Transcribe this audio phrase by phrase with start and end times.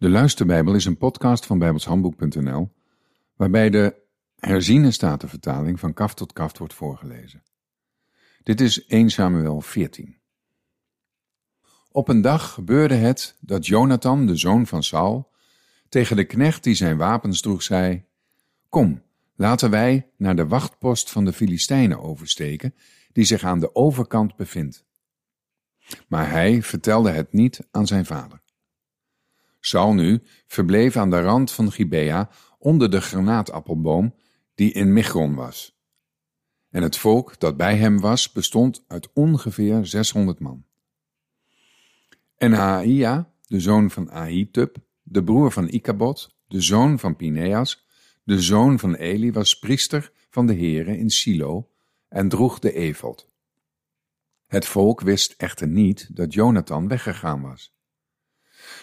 [0.00, 2.72] De Luisterbijbel is een podcast van bijbelshandboek.nl
[3.36, 3.94] waarbij de
[4.36, 7.42] herziene statenvertaling van kaft tot kaft wordt voorgelezen.
[8.42, 10.16] Dit is 1 Samuel 14.
[11.90, 15.32] Op een dag gebeurde het dat Jonathan, de zoon van Saul,
[15.88, 18.04] tegen de knecht die zijn wapens droeg zei:
[18.68, 19.02] Kom,
[19.34, 22.74] laten wij naar de wachtpost van de Filistijnen oversteken,
[23.12, 24.84] die zich aan de overkant bevindt.
[26.08, 28.40] Maar hij vertelde het niet aan zijn vader.
[29.60, 34.14] Saul nu verbleef aan de rand van Gibea onder de granaatappelboom
[34.54, 35.78] die in Migron was.
[36.70, 40.64] En het volk dat bij hem was bestond uit ongeveer 600 man.
[42.36, 47.86] En Ahia, de zoon van Ahitub, de broer van Ikabod, de zoon van Pineas,
[48.24, 51.70] de zoon van Eli, was priester van de heren in Silo
[52.08, 53.28] en droeg de efod.
[54.46, 57.74] Het volk wist echter niet dat Jonathan weggegaan was.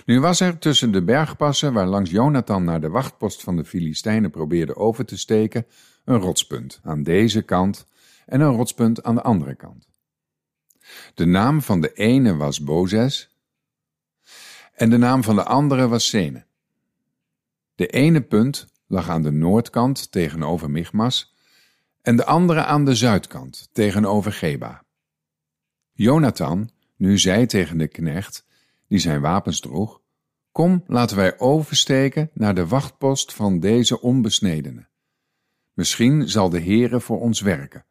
[0.08, 4.32] Nu was er tussen de bergpassen waar langs Jonathan naar de wachtpost van de Filistijnen
[4.32, 5.66] probeerde over te steken,
[6.05, 7.86] een rotspunt aan deze kant
[8.26, 9.88] en een rotspunt aan de andere kant.
[11.14, 13.36] De naam van de ene was Bozes
[14.74, 16.46] en de naam van de andere was Sene.
[17.76, 21.36] De ene punt lag aan de noordkant tegenover Michmas
[22.02, 24.84] en de andere aan de zuidkant tegenover Geba.
[25.94, 28.46] Jonathan nu zei tegen de knecht
[28.88, 30.02] die zijn wapens droeg:
[30.52, 34.88] Kom, laten wij oversteken naar de wachtpost van deze onbesnedene.
[35.74, 37.85] Misschien zal de Heere voor ons werken,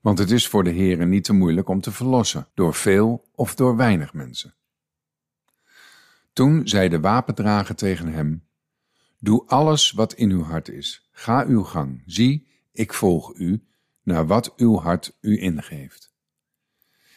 [0.00, 3.54] want het is voor de Heere niet te moeilijk om te verlossen, door veel of
[3.54, 4.54] door weinig mensen.
[6.32, 8.44] Toen zei de wapendrager tegen hem:
[9.18, 11.08] Doe alles wat in uw hart is.
[11.10, 12.02] Ga uw gang.
[12.06, 13.64] Zie, ik volg u,
[14.02, 16.12] naar wat uw hart u ingeeft.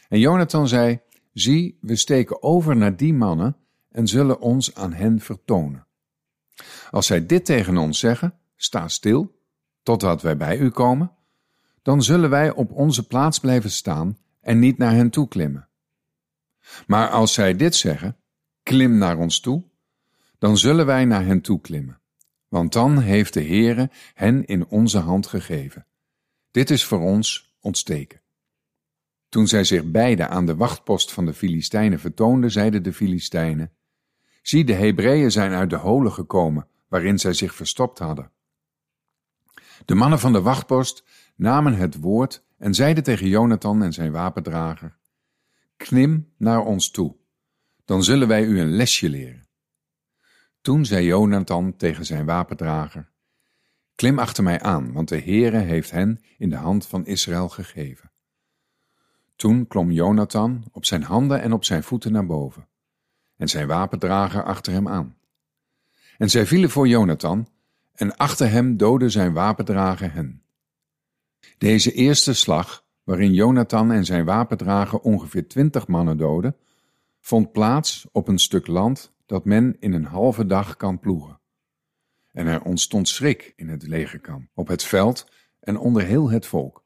[0.10, 1.00] En Jonathan zei:
[1.34, 3.58] Zie, we steken over naar die mannen
[3.92, 5.88] en zullen ons aan hen vertonen.
[6.92, 9.40] Als zij dit tegen ons zeggen, sta stil,
[9.84, 11.12] totdat wij bij u komen,
[11.82, 15.68] dan zullen wij op onze plaats blijven staan en niet naar hen toe klimmen.
[16.88, 18.18] Maar als zij dit zeggen,
[18.64, 19.64] klim naar ons toe,
[20.38, 22.00] dan zullen wij naar hen toe klimmen,
[22.48, 25.86] want dan heeft de Heere hen in onze hand gegeven.
[26.52, 28.23] Dit is voor ons ontsteken.
[29.34, 33.72] Toen zij zich beiden aan de wachtpost van de Filistijnen vertoonden, zeiden de Filistijnen:
[34.42, 38.32] Zie, de Hebreeën zijn uit de holen gekomen, waarin zij zich verstopt hadden.
[39.86, 41.04] De mannen van de wachtpost
[41.36, 44.98] namen het woord en zeiden tegen Jonathan en zijn wapendrager:
[45.78, 47.16] Knim naar ons toe,
[47.86, 49.48] dan zullen wij u een lesje leren.
[50.62, 53.10] Toen zei Jonathan tegen zijn wapendrager:
[53.96, 58.12] Klim achter mij aan, want de Heere heeft hen in de hand van Israël gegeven.
[59.44, 62.68] Toen klom Jonathan op zijn handen en op zijn voeten naar boven,
[63.38, 65.18] en zijn wapendrager achter hem aan.
[66.18, 67.48] En zij vielen voor Jonathan,
[67.94, 70.44] en achter hem doodde zijn wapendrager hen.
[71.58, 76.56] Deze eerste slag, waarin Jonathan en zijn wapendrager ongeveer twintig mannen doden,
[77.20, 81.40] vond plaats op een stuk land dat men in een halve dag kan ploegen.
[82.32, 86.84] En er ontstond schrik in het legerkamp, op het veld en onder heel het volk.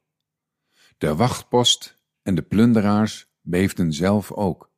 [0.96, 1.97] De wachtpost
[2.28, 4.70] en de plunderaars beefden zelf ook.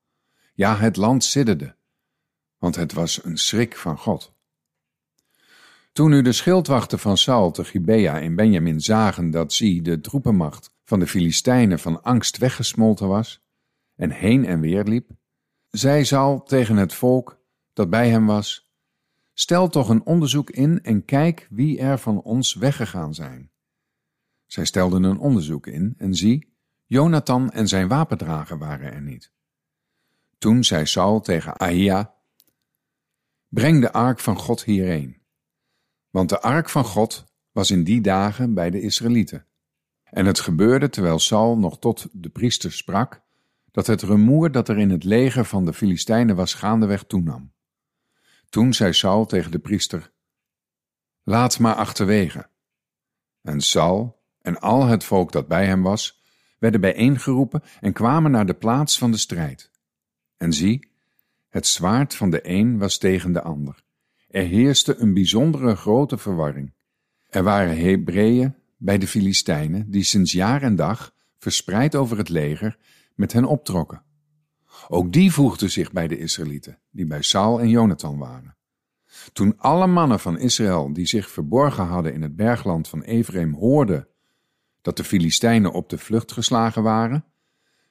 [0.55, 1.77] Ja, het land sidderde,
[2.59, 4.34] want het was een schrik van God.
[5.93, 10.75] Toen nu de schildwachten van Saul te Gibea in Benjamin zagen dat zie de troepenmacht
[10.84, 13.43] van de Filistijnen van angst weggesmolten was
[13.97, 15.10] en heen en weer liep,
[15.71, 18.71] zei Saul tegen het volk dat bij hem was:
[19.33, 23.50] Stel toch een onderzoek in en kijk wie er van ons weggegaan zijn.
[24.47, 26.50] Zij stelden een onderzoek in en zie,
[26.91, 29.33] Jonathan en zijn wapendrager waren er niet.
[30.39, 32.15] Toen zei Saul tegen Ahia:
[33.49, 35.23] Breng de ark van God hierheen.
[36.11, 39.47] Want de ark van God was in die dagen bij de Israëlieten.
[40.05, 43.22] En het gebeurde terwijl Saul nog tot de priester sprak,
[43.71, 47.53] dat het rumoer dat er in het leger van de Filistijnen was gaandeweg toenam.
[48.48, 50.13] Toen zei Saul tegen de priester:
[51.22, 52.48] Laat maar achterwege.
[53.43, 56.20] En Saul en al het volk dat bij hem was,
[56.60, 59.71] werden bijeengeroepen en kwamen naar de plaats van de strijd.
[60.36, 60.89] En zie,
[61.48, 63.83] het zwaard van de een was tegen de ander.
[64.28, 66.72] Er heerste een bijzondere grote verwarring.
[67.28, 72.78] Er waren Hebreeën bij de Filistijnen die sinds jaar en dag, verspreid over het leger,
[73.15, 74.03] met hen optrokken.
[74.89, 78.57] Ook die voegden zich bij de Israëlieten, die bij Saul en Jonathan waren.
[79.33, 84.09] Toen alle mannen van Israël die zich verborgen hadden in het bergland van Ephraim hoorden
[84.82, 87.24] dat de Filistijnen op de vlucht geslagen waren,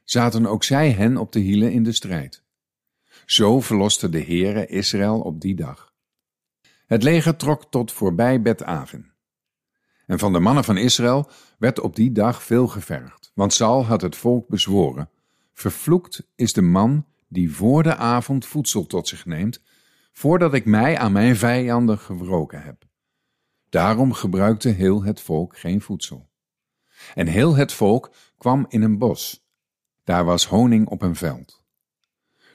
[0.04, 2.44] zaten ook zij hen op de hielen in de strijd.
[3.26, 5.94] Zo verloste de Heere Israël op die dag.
[6.86, 9.14] Het leger trok tot voorbij Bet-Aven.
[10.06, 14.02] En van de mannen van Israël werd op die dag veel gevergd, want Saul had
[14.02, 15.10] het volk bezworen:
[15.54, 19.62] Vervloekt is de man die voor de avond voedsel tot zich neemt,
[20.12, 22.88] voordat ik mij aan mijn vijanden gewroken heb.
[23.70, 26.29] Daarom gebruikte heel het volk geen voedsel.
[27.16, 29.48] En heel het volk kwam in een bos.
[30.04, 31.64] Daar was honing op een veld.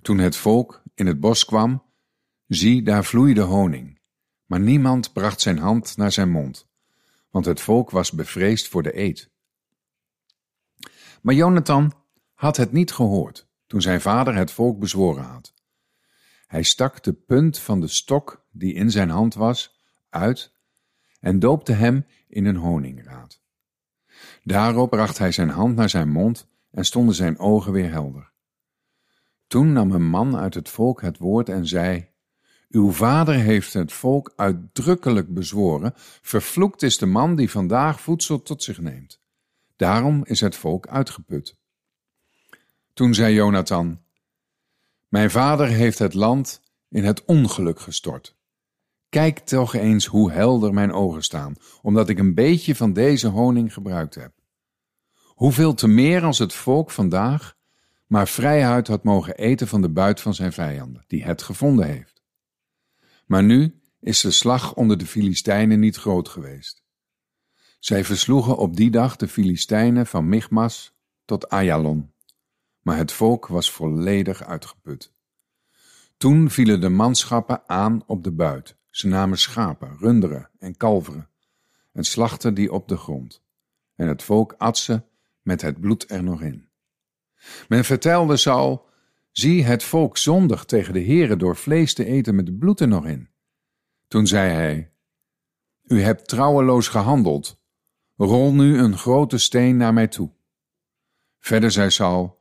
[0.02, 1.82] Toen het volk in het bos kwam,
[2.46, 4.00] zie, daar vloeide honing.
[4.46, 6.68] Maar niemand bracht zijn hand naar zijn mond,
[7.30, 9.30] want het volk was bevreesd voor de eet.
[11.22, 11.92] Maar Jonathan
[12.34, 15.54] had het niet gehoord toen zijn vader het volk bezworen had.
[16.46, 20.52] Hij stak de punt van de stok die in zijn hand was uit
[21.20, 23.42] en doopte hem in een honingraad.
[24.42, 28.32] Daarop bracht hij zijn hand naar zijn mond en stonden zijn ogen weer helder.
[29.46, 32.08] Toen nam een man uit het volk het woord en zei:
[32.68, 35.92] Uw vader heeft het volk uitdrukkelijk bezworen:
[36.22, 39.20] Vervloekt is de man die vandaag voedsel tot zich neemt.
[39.76, 41.56] Daarom is het volk uitgeput.
[42.92, 44.00] Toen zei Jonathan:
[45.08, 48.36] Mijn vader heeft het land in het ongeluk gestort.
[49.14, 53.72] Kijk toch eens hoe helder mijn ogen staan, omdat ik een beetje van deze honing
[53.72, 54.32] gebruikt heb.
[55.24, 57.56] Hoeveel te meer als het volk vandaag
[58.06, 62.22] maar vrijheid had mogen eten van de buit van zijn vijanden, die het gevonden heeft.
[63.26, 66.82] Maar nu is de slag onder de Filistijnen niet groot geweest.
[67.78, 72.12] Zij versloegen op die dag de Filistijnen van Michmas tot Ayalon,
[72.80, 75.12] maar het volk was volledig uitgeput.
[76.16, 78.82] Toen vielen de manschappen aan op de buit.
[78.94, 81.28] Ze namen schapen, runderen en kalveren
[81.92, 83.42] en slachten die op de grond.
[83.94, 85.02] En het volk at ze
[85.42, 86.68] met het bloed er nog in.
[87.68, 88.86] Men vertelde Saul,
[89.30, 93.06] zie het volk zondig tegen de Heere door vlees te eten met bloed er nog
[93.06, 93.28] in.
[94.08, 94.90] Toen zei hij,
[95.84, 97.60] u hebt trouweloos gehandeld,
[98.16, 100.30] rol nu een grote steen naar mij toe.
[101.40, 102.40] Verder zei Saul,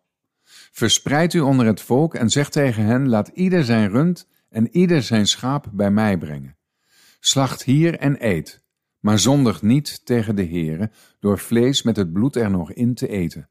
[0.72, 5.04] verspreid u onder het volk en zeg tegen hen, laat ieder zijn rund en ieder
[5.04, 6.58] zijn schaap bij mij brengen.
[7.20, 8.64] Slacht hier en eet,
[9.00, 13.08] maar zondig niet tegen de Heere door vlees met het bloed er nog in te
[13.08, 13.50] eten.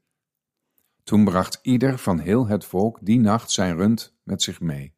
[1.03, 4.95] Toen bracht ieder van heel het volk die nacht zijn rund met zich mee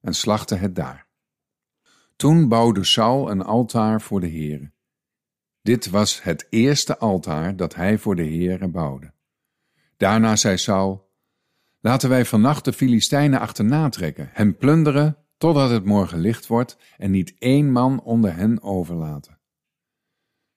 [0.00, 1.06] en slachtte het daar.
[2.16, 4.72] Toen bouwde Saul een altaar voor de Heere.
[5.62, 9.12] Dit was het eerste altaar dat hij voor de Heere bouwde.
[9.96, 11.10] Daarna zei Saul,
[11.80, 17.10] laten wij vannacht de Filistijnen achterna trekken, hen plunderen totdat het morgen licht wordt en
[17.10, 19.38] niet één man onder hen overlaten.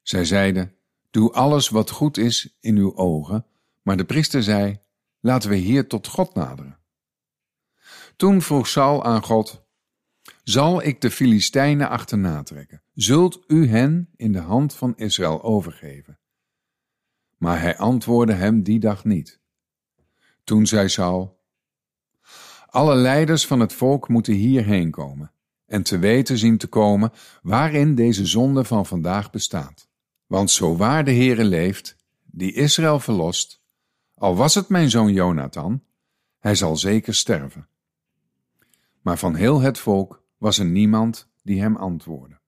[0.01, 0.75] Zij zeiden,
[1.12, 3.45] doe alles wat goed is in uw ogen,
[3.81, 4.79] maar de priester zei,
[5.19, 6.77] laten we hier tot God naderen.
[8.15, 9.65] Toen vroeg Saul aan God,
[10.44, 12.81] zal ik de Filistijnen achterna trekken?
[12.94, 16.19] Zult u hen in de hand van Israël overgeven?
[17.38, 19.39] Maar hij antwoordde hem die dag niet.
[20.44, 21.36] Toen zei Saul,
[22.69, 25.31] alle leiders van het volk moeten hierheen komen
[25.65, 27.11] en te weten zien te komen
[27.41, 29.87] waarin deze zonde van vandaag bestaat.
[30.25, 33.61] Want zo waar de Heere leeft, die Israël verlost,
[34.15, 35.83] al was het mijn zoon Jonathan,
[36.39, 37.67] hij zal zeker sterven.
[39.01, 42.39] Maar van heel het volk was er niemand die hem antwoordde.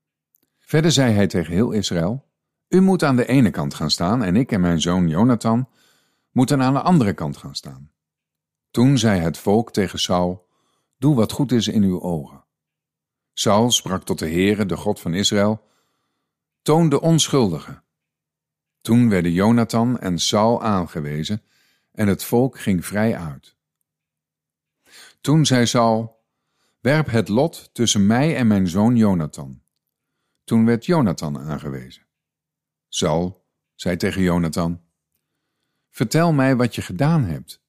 [0.57, 2.25] Verder zei hij tegen heel Israël:
[2.67, 5.69] U moet aan de ene kant gaan staan en ik en mijn zoon Jonathan
[6.31, 7.91] moeten aan de andere kant gaan staan.
[8.71, 10.47] Toen zei het volk tegen Saul:
[10.97, 12.43] Doe wat goed is in uw ogen.
[13.33, 15.63] Saul sprak tot de Heere, de God van Israël:
[16.61, 17.81] Toon de onschuldige.
[18.81, 21.41] Toen werden Jonathan en Saul aangewezen
[21.91, 23.55] en het volk ging vrij uit.
[25.21, 26.23] Toen zei Saul,
[26.79, 29.61] werp het lot tussen mij en mijn zoon Jonathan.
[30.43, 32.05] Toen werd Jonathan aangewezen.
[32.87, 33.45] Saul
[33.75, 34.81] zei tegen Jonathan,
[35.89, 37.61] vertel mij wat je gedaan hebt.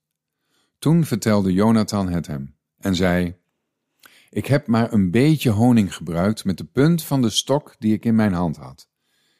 [0.81, 3.37] Toen vertelde Jonathan het hem en zei,
[4.31, 8.05] ik heb maar een beetje honing gebruikt met de punt van de stok die ik
[8.05, 8.89] in mijn hand had.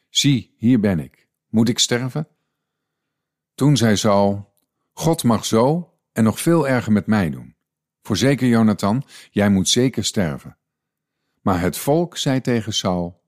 [0.09, 1.29] Zie, hier ben ik.
[1.49, 2.29] Moet ik sterven?
[3.55, 4.55] Toen zei Saul,
[4.93, 7.55] God mag zo en nog veel erger met mij doen.
[8.03, 10.57] Voorzeker, Jonathan, jij moet zeker sterven.
[11.41, 13.23] Maar het volk zei tegen Saul: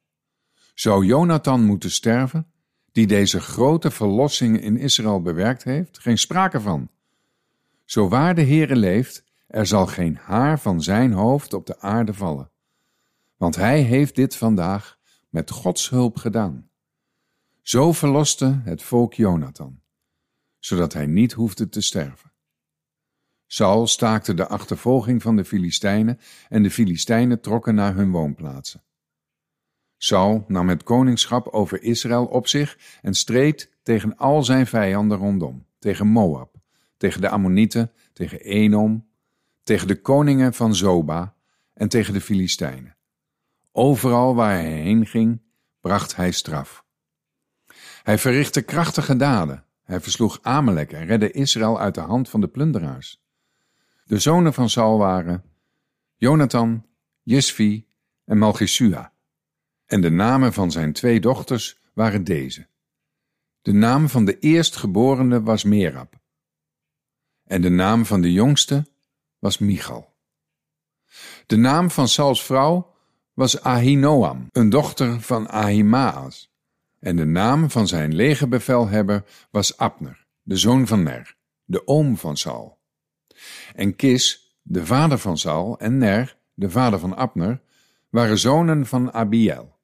[0.75, 2.52] Zou Jonathan moeten sterven,
[2.92, 5.99] die deze grote verlossing in Israël bewerkt heeft?
[5.99, 6.90] Geen sprake van.
[7.85, 12.15] Zo waar de Heere leeft, er zal geen haar van zijn hoofd op de aarde
[12.15, 12.51] vallen.
[13.37, 14.99] Want hij heeft dit vandaag
[15.29, 16.71] met Gods hulp gedaan.
[17.62, 19.83] Zo verloste het volk Jonathan
[20.65, 22.33] zodat hij niet hoefde te sterven.
[23.47, 28.83] Saul staakte de achtervolging van de Filistijnen en de Filistijnen trokken naar hun woonplaatsen.
[29.97, 35.67] Saul nam het koningschap over Israël op zich en streed tegen al zijn vijanden rondom,
[35.79, 36.51] tegen Moab,
[37.02, 39.09] tegen de Ammonieten, tegen Enom,
[39.62, 41.35] tegen de koningen van Zoba
[41.75, 42.97] en tegen de Filistijnen.
[43.73, 45.40] Overal waar hij heen ging,
[45.80, 46.85] bracht hij straf.
[48.02, 49.64] Hij verrichtte krachtige daden.
[49.82, 53.23] Hij versloeg Amalek en redde Israël uit de hand van de plunderaars.
[54.04, 55.42] De zonen van Saul waren
[56.16, 56.87] Jonathan,
[57.23, 57.87] Jesvi
[58.25, 59.12] en Malchisua.
[59.87, 62.66] En de namen van zijn twee dochters waren deze.
[63.62, 66.21] De naam van de eerstgeborene was Merab.
[67.52, 68.87] En de naam van de jongste
[69.38, 70.14] was Michal.
[71.47, 72.94] De naam van Sauls vrouw
[73.35, 76.52] was Ahinoam, een dochter van Ahimaas.
[76.99, 82.37] En de naam van zijn legerbevelhebber was Abner, de zoon van Ner, de oom van
[82.37, 82.78] Saul.
[83.75, 87.61] En Kis, de vader van Saul, en Ner, de vader van Abner,
[88.11, 89.78] waren zonen van Abiel.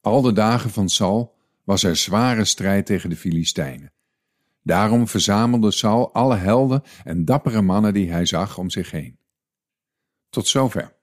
[0.00, 3.92] Al de dagen van Saul was er zware strijd tegen de Filistijnen.
[4.62, 9.18] Daarom verzamelde Saul alle helden en dappere mannen die hij zag om zich heen.
[10.28, 10.98] Tot zover.